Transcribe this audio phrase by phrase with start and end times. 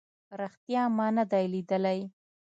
[0.39, 1.99] ریښتیا ما نه دی لیدلی